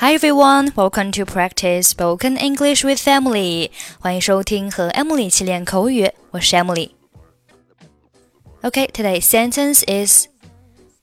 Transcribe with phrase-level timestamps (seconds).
[0.00, 3.70] Hi everyone, welcome to practice spoken English with Emily.
[3.98, 10.28] 欢迎收听和 Emily 一起练口语，我是 Emily。Okay, today's sentence is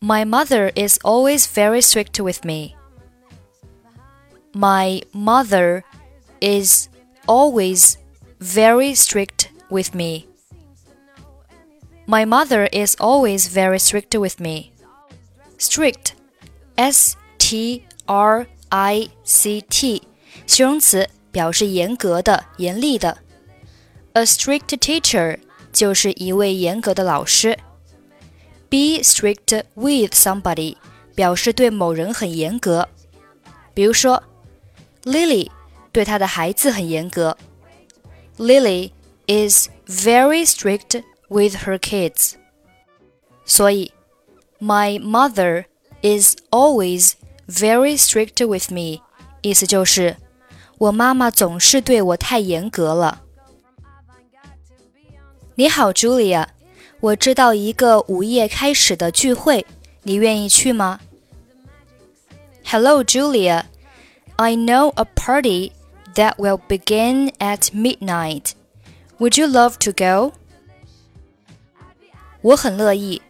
[0.00, 2.74] My mother is always very strict with me.
[4.52, 5.84] My mother
[6.40, 6.88] is
[7.26, 7.96] always
[8.40, 10.26] very strict with me.
[12.06, 14.72] My mother is always very strict with me.
[15.58, 16.14] Strict,
[16.76, 20.02] S T R I C T，
[20.46, 23.18] 形容词，表示严格的、严厉的。
[24.12, 25.38] A strict teacher
[25.72, 27.58] 就是一位严格的老师。
[28.68, 30.76] Be strict with somebody
[31.14, 32.88] 表示对某人很严格。
[33.74, 34.22] 比如说，
[35.04, 35.50] Lily
[35.92, 37.36] 对她的孩子很严格。
[38.38, 38.92] Lily
[39.26, 42.34] is very strict with her kids.
[43.44, 43.92] 所以，
[44.60, 45.64] My mother
[46.02, 47.12] is always
[47.48, 49.02] very strict with me，
[49.42, 50.16] 意思就是
[50.78, 53.22] 我妈妈总是对我太严格了。
[55.56, 56.46] 你好，Julia，
[57.00, 59.66] 我知道一个午夜开始的聚会，
[60.04, 61.00] 你愿意去吗？
[62.64, 63.64] Hello, Julia.
[64.36, 65.72] I know a party
[66.14, 68.52] that will begin at midnight.
[69.18, 70.32] Would you love to go?
[72.40, 73.20] 我很乐意，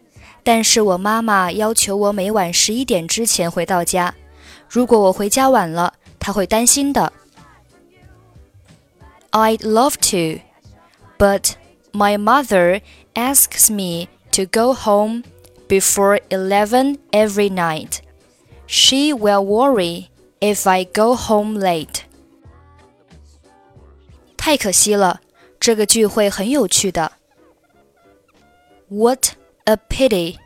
[0.45, 4.13] 但是我妈妈要求我每晚十一点之前回到家。
[4.69, 7.11] 如果我回家晚了，她会担心的。
[9.31, 10.41] I'd love to,
[11.17, 11.53] but
[11.93, 12.81] my mother
[13.13, 15.23] asks me to go home
[15.67, 17.99] before 11 every night.
[18.67, 20.07] She will worry
[20.39, 22.01] if I go home late.
[24.37, 25.21] 太可惜了，
[25.59, 27.13] 这个聚会很有趣的。
[28.89, 29.29] what
[29.65, 30.37] a pity!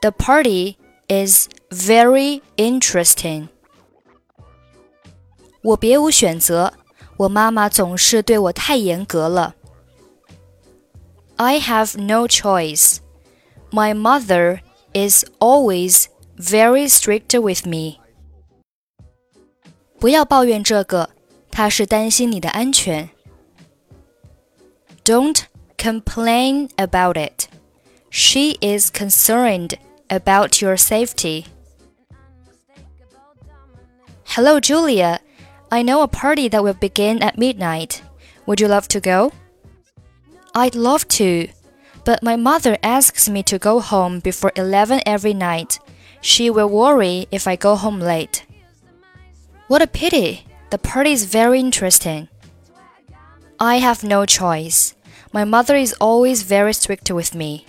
[0.00, 0.76] The party
[1.08, 3.48] is very interesting.
[5.62, 6.74] 我别无选择，
[7.16, 9.54] 我妈妈总是对我太严格了。
[11.36, 12.98] I have no choice.
[13.70, 14.60] My mother
[14.92, 17.98] is always very strict with me.
[19.98, 21.10] 不要抱怨这个，
[21.50, 23.08] 她是担心你的安全。
[25.02, 25.44] Don't
[25.78, 27.47] complain about it.
[28.09, 29.75] She is concerned
[30.09, 31.45] about your safety.
[34.25, 35.19] Hello, Julia.
[35.71, 38.01] I know a party that will begin at midnight.
[38.47, 39.31] Would you love to go?
[40.55, 41.47] I'd love to,
[42.03, 45.79] but my mother asks me to go home before 11 every night.
[46.21, 48.45] She will worry if I go home late.
[49.67, 50.45] What a pity!
[50.71, 52.27] The party is very interesting.
[53.59, 54.95] I have no choice.
[55.31, 57.65] My mother is always very strict with me.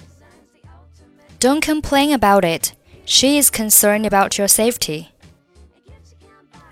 [1.39, 2.71] Don't complain about it.
[3.05, 5.07] She is concerned about your safety.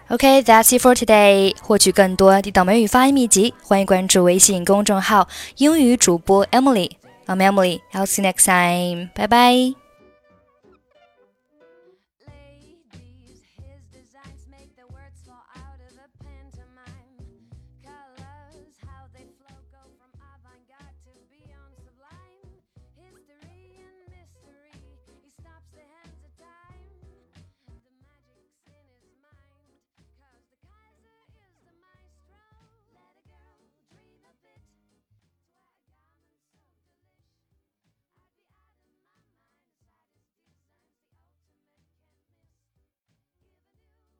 [0.10, 1.56] Okay, that's it for today.
[1.62, 5.28] 获取更多地道美语发音秘籍，欢迎关注微信公众号“
[5.58, 7.82] 英语主播 Emily”。I'm Emily.
[7.94, 9.10] I'll see you next time.
[9.16, 9.76] Bye bye.